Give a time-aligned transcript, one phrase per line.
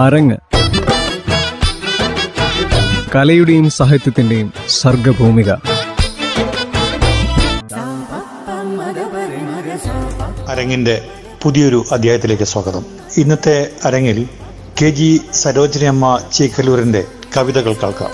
[0.00, 0.36] അരങ്ങ്.
[3.14, 5.52] കലയുടെയും സാഹിത്യത്തിന്റെയും സർഗഭൂമിക.
[10.48, 11.08] അരങ്ങിന്റെ
[11.42, 12.86] പുതിയൊരു അധ്യായത്തിലേക്ക് സ്വാഗതം.
[13.16, 14.28] ഇന്നത്തെ അരങ്ങിൽ
[14.82, 17.04] കെ ജി സരോജിനി അമ്മ ചീക്കലൂരിന്റെ
[17.36, 18.10] കവിതകൾ കേൾക്കാം.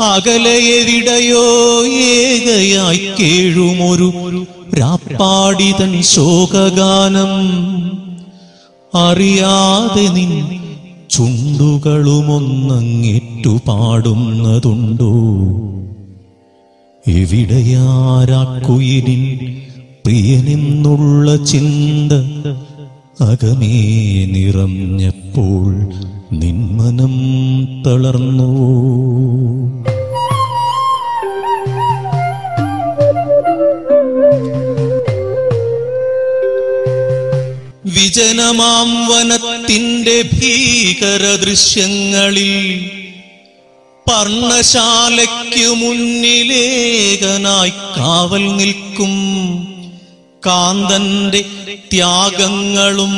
[0.00, 1.44] പൂനിലാവൊഴുകുമീ ആതിരാക്കുളിർ രാത്രിയിൽ അകലെ എവിടെയോ
[1.86, 4.08] ഏകയായി കേഴുമൊരു
[4.80, 7.32] രാപ്പാടിതൻ ശോകഗാനം.
[8.94, 10.32] അറിയാതെ നിൻ
[11.10, 15.12] ചുണ്ടുകളുമൊന്നങ്ങിറ്റു പാടുന്നതുണ്ടോ?
[17.08, 19.24] എവിടെയാരാക്കുയിലിൻ
[20.06, 22.12] പ്രിയനെന്നുള്ള ചിന്ത
[23.20, 23.76] അകമേ
[24.24, 25.84] നിറഞ്ഞപ്പോൾ
[26.38, 27.14] നിന്മനം
[27.86, 28.50] തളർന്നു.
[37.84, 42.52] വിജനമാം വനത്തിന്റെ ഭീകര ദൃശ്യങ്ങളിൽ
[44.08, 49.14] പർണശാലയ്ക്കു മുന്നിലേകനായി കാവൽ നിൽക്കും
[50.46, 51.44] കാന്തന്റെ
[51.92, 53.14] ത്യാഗങ്ങളും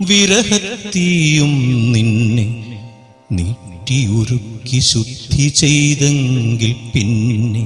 [0.00, 1.52] വിരഹത്തിയും
[1.92, 2.46] നിന്നെ
[3.30, 7.64] നീട്ടിയുരുക്കി ശുദ്ധി ചെയ്തെങ്കിൽ പിന്നെ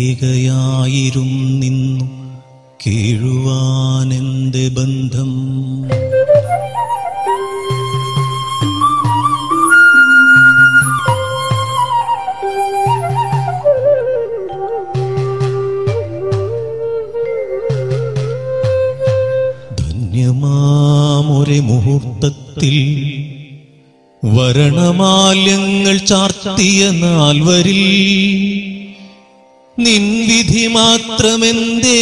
[0.00, 1.30] ഏകയായിരും
[1.60, 2.06] നിന്നു
[2.86, 5.30] കേഴുവാനെന്ത് ബന്ധം?
[21.94, 22.76] മുഹൂർത്തത്തിൽ
[24.22, 27.82] വരണമാല്യങ്ങൾ ചാർത്തിയ നാൽവരിൽ
[29.76, 32.00] നിൻവിധി മാത്രമെന്തേ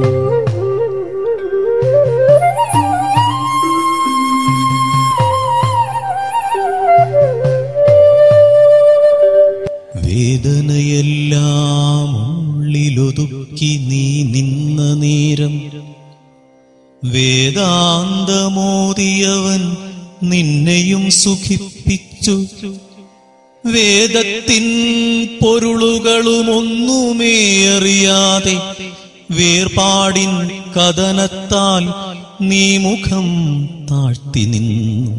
[21.10, 22.36] സുഖിപ്പിച്ചു.
[23.66, 24.66] വേദത്തിൻ
[25.42, 27.36] പൊരുളുകളുമൊന്നുമേ
[27.76, 28.56] അറിയാതെ
[29.30, 30.32] വേർപാടിൻ
[30.76, 31.90] കഥനത്താൽ
[32.40, 33.28] നീ മുഖം
[33.90, 35.14] താഴ്ത്തി നിന്നു.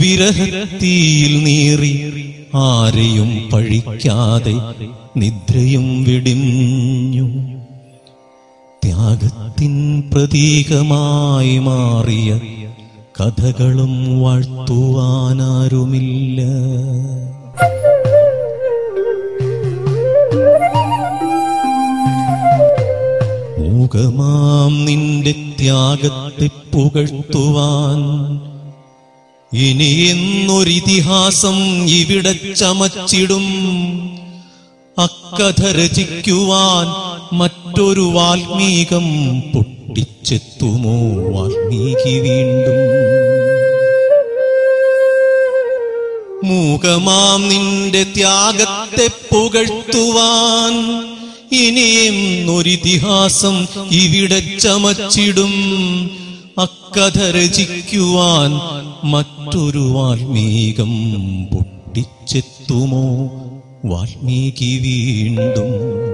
[0.00, 2.24] വിരഹത്തിയിൽ നീറി
[2.54, 4.54] ആരെയും പഴിക്കാതെ
[5.16, 7.28] നിദ്രയും വിടിഞ്ഞു.
[8.84, 12.40] ത്യാഗത്തിൻ പ്രതീകമായി മാറിയ
[13.20, 16.42] കഥകളും വാഴ്ത്തുവാനാരുമില്ല.
[23.58, 28.00] മൂകമാം നിന്റെ ത്യാഗത്തെ പുകഴ്ത്തുവാൻ.
[29.58, 33.44] ഇനി എന്നൊരിതിഹാസം ഇവിടെ ചമച്ചിടും.
[34.98, 36.86] അക്കഥ രചിക്കുവാൻ
[37.38, 39.40] മറ്റൊരു വാൽമീകം
[39.94, 42.74] പൊട്ടിച്ചെത്തുമോ വാൽമീകി വീണ്ടും.
[46.44, 50.72] മൂകമാം നിന്റെ ത്യാഗത്തെ പുകഴ്ത്തുവാൻ.
[51.52, 55.52] ഇനിയെന്നൊരിതിഹാസം ഇവിടെ ചമച്ചിടും.
[56.58, 58.60] അക്കഥ രചിക്കുവാൻ
[59.10, 63.30] മറ്റൊരു വാൽമീകം പൊട്ടിച്ചെത്തുമോ?
[63.84, 66.13] വാൽമീകി വീണ്ടും.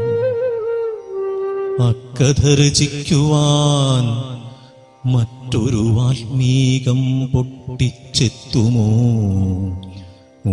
[1.79, 4.05] അക്കഥ രചിക്കുവാൻ
[5.13, 8.89] മറ്റൊരു വാൽമീകം പൊട്ടിച്ചെത്തുമോ?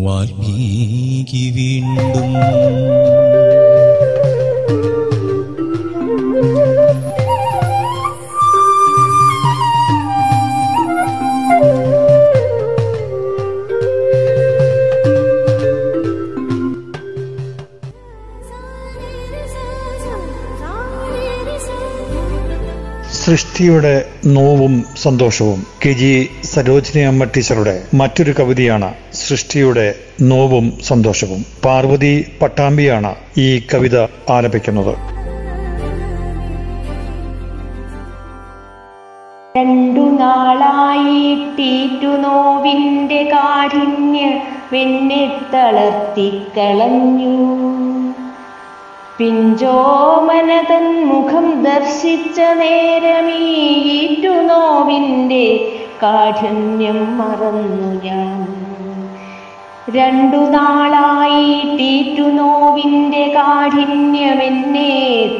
[0.03, 2.33] വാൽമീകി വീണ്ടും
[23.57, 31.45] സൃഷ്ടിയുടെ നോവും സന്തോഷവും കെ ജി സരോജിനി അമ്മ ടീച്ചറുടെ മറ്റൊരു കവിതയാണ് സൃഷ്ടിയുടെ നോവും സന്തോഷവും.
[31.65, 34.95] പാർവതി പട്ടാമ്പിയാണ് ഈ കവിത ആലപിക്കുന്നത്.
[39.57, 44.41] രണ്ടു നാളായിട്ടീറ്റു നോവിന്റെ കാഠിന്യ
[44.73, 47.37] വെന്നെ തളർത്തിക്കളഞ്ഞു
[49.17, 55.71] പിഞ്ചോമനതൻ മുഖം ദർശിച്ച നേരമീറ്റു നോവിന്റെ
[56.03, 58.47] കാഠിന്യം മറന്നു ഞാൻ.
[59.95, 64.91] രണ്ടു നാളായി ടീറ്റു നോവിന്റെ കാഠിന്യമെന്നെ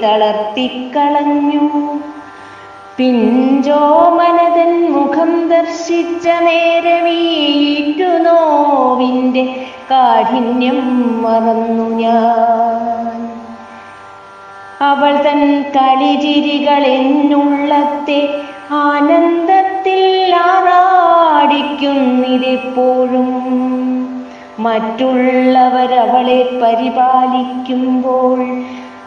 [0.03, 1.69] തളർത്തിക്കളഞ്ഞു.
[2.98, 12.96] പിഞ്ചോ മനതൻ മുഖം ദർശിച്ച നേരമീറ്റു നോവിന്റെ കാഠിന്യം മറന്നു ഞാൻ.
[14.81, 18.41] അവൾ തൻ കളിചിരികൾ എന്നുള്ളത്തെ
[18.72, 23.29] ആനന്ദത്തിൽ ആറാടിക്കുന്നിതെപ്പോഴും.
[24.60, 28.62] മറ്റുള്ളവരവളെ പരിപാലിക്കുമ്പോൾ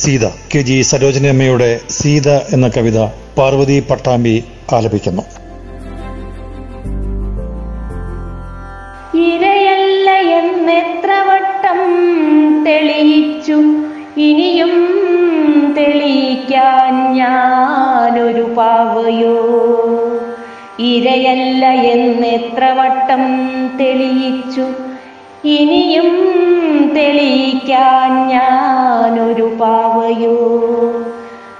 [0.00, 2.98] സീത കെ ജി സരോജിനി അമ്മയുടെ സീത എന്ന കവിത
[3.38, 5.39] പാർവതി പട്ടാമ്പി ആലപിക്കുന്നു.
[18.60, 19.36] പാവയോ?
[20.78, 23.22] ഇരയല്ല എന്നെത്ര വട്ടം
[23.78, 24.66] തെളിയിച്ചു.
[25.44, 26.06] ഇനിയും
[26.96, 30.38] തെളിയിക്കാൻ ഞാനൊരു പാവയോ?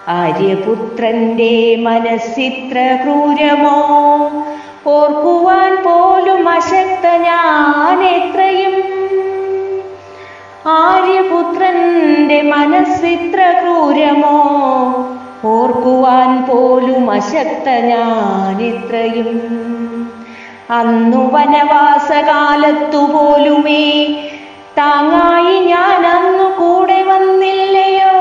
[0.08, 3.78] ആര്യപുത്രന്റെ മനസ്സിത്ര ക്രൂരമോ?
[4.86, 9.00] ഓർക്കുവാൻ പോലും അശക്ത ഞാൻ എത്രയും.
[10.66, 14.49] ആര്യപുത്രന്റെ മനസ്സിത്ര ക്രൂരമോ?
[15.44, 19.40] ഓർക്കുവാൻ പോലും അശക്ത ഞാനിത്രയും
[20.70, 24.16] അന്നു വനവാസകാലത്തു പോലുമേ
[24.78, 28.16] താങ്ങായി ഞാൻ അന്നു കൂടെ വന്നില്ലയോ?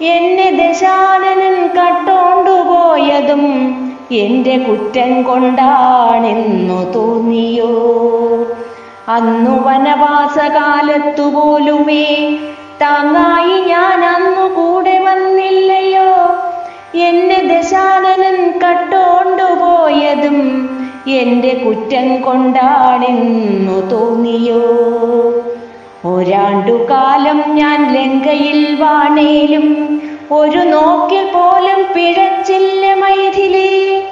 [0.00, 3.44] എന്നെ ദശാനനൻ കട്ടോണ്ടുപോയതും
[4.10, 7.72] എന്റെ കുറ്റം കൊണ്ടാണെന്നു തോന്നിയോ?
[9.08, 12.38] അന്നു വനവാസകാലത്തു പോലുമേ
[12.82, 15.77] താങ്ങായി ഞാൻ അന്നു കൂടെ വന്നില്ലയോ
[21.10, 24.64] എന്റെ കുറ്റം കൊണ്ടാണെന്നു തോന്നിയോ?
[26.04, 29.88] ഒരാണ്ടുകാലം ഞാൻ ലങ്കയിൽ വാണേലും
[30.32, 34.02] ഒരു നോക്കിൽ പോലും പിഴച്ചില്ല മൈഥിലി.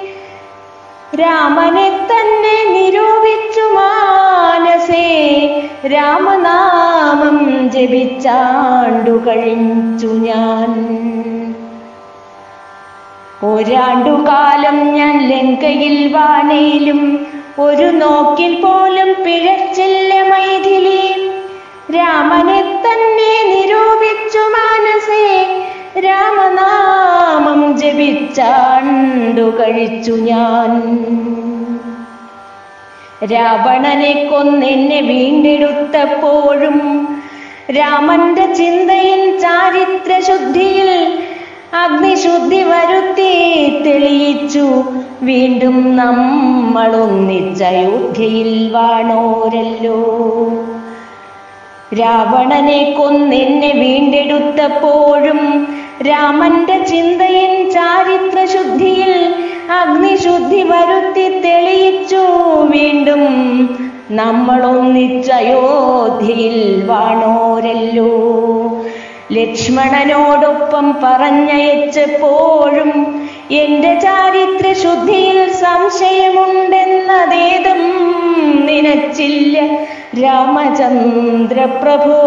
[1.15, 5.07] രാമനെ തന്നെ നിരൂപിച്ചു മാനസേ
[5.85, 10.97] രാമനാമം ജപിച്ചാണ്ടു കഴിച്ചു ഞാൻ.
[13.43, 17.27] ഒരാണ്ടുകാലം ഞാൻ ലങ്കയിൽ വാണേലും
[17.59, 21.31] ഒരു നോക്കിൽ പോലും പിഴച്ചില്ല മൈഥിലി.
[21.95, 25.59] രാമനെ തന്നെ നിരൂപിച്ചു മാനസേ
[25.99, 30.97] രാമനാമം ജപിച്ചാണ്ടു കഴിച്ചു ഞാൻ.
[33.33, 37.07] രാവണനെ കൊന്നെന്നെ വീണ്ടെടുത്തപ്പോഴും
[37.71, 41.26] രാമന്റെ ചിന്തയിൽ ചാരിത്രശുദ്ധിയിൽ
[41.73, 43.33] അഗ്നിശുദ്ധി വരുത്തി
[43.85, 44.83] തെളിയിച്ചു.
[45.21, 49.97] വീണ്ടും നമ്മളൊന്നിച്ച അയോധ്യയിൽ വാണോരല്ലോ.
[51.99, 55.67] രാവണനെ കൊന്നെന്നെ വീണ്ടെടുത്തപ്പോഴും
[56.07, 59.35] രാമന്റെ ചിന്തയിൻ ചാരിത്രശുദ്ധിയിൽ
[59.71, 62.23] അഗ്നിശുദ്ധി വരുത്തി തെളിയിച്ചു.
[62.63, 63.23] വീണ്ടും
[64.11, 68.37] നമ്മളൊന്നിച്ച അയോധ്യയിൽ വാണോരല്ലോ.
[69.31, 73.17] ലക്ഷ്മണനോടൊപ്പം പറഞ്ഞയച്ചപ്പോഴും
[73.53, 77.81] എന്റെ ചാരിത്ര ശുദ്ധിയിൽ സംശയമുണ്ടെന്നതേതും
[78.65, 79.57] നിനച്ചില്ല
[80.21, 82.19] രാമചന്ദ്രപ്രഭോ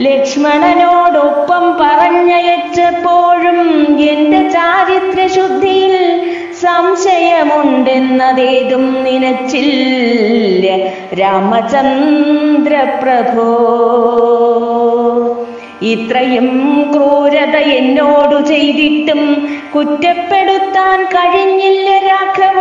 [0.00, 10.64] ലക്ഷ്മണനോടൊപ്പം പറഞ്ഞയച്ചപ്പോഴും എന്റെ ചാരിത്രശുദ്ധിയിൽ സംശയമുണ്ടെന്നതേതും നിനച്ചില്ല.
[11.20, 13.50] രാമചന്ദ്രപ്രഭോ
[15.82, 16.48] ഇത്രയും
[16.92, 22.60] ക്രൂരത എന്നോടു ചെയ്തിട്ടും കുറ്റപ്പെടുത്താൻ കഴിഞ്ഞില്ല രാഘവ.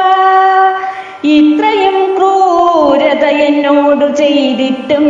[1.26, 5.06] ഇത്രയും ക്രൂരത എന്നോടു ചെയ്തിട്ടും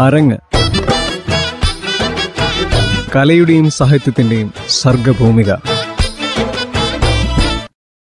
[0.00, 0.38] അരങ്ങ്.
[3.16, 5.52] കലയുടെയും സാഹിത്യത്തിന്റെയും സർഗഭൂമിക.